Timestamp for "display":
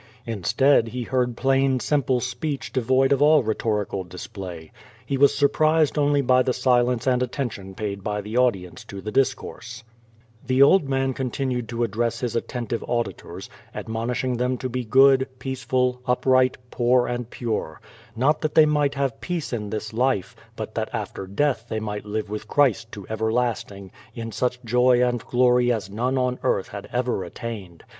4.03-4.71